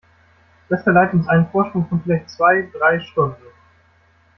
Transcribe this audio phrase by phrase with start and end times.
[0.67, 3.43] Das verleiht uns einen Vorsprung von vielleicht zwei, drei Stunden.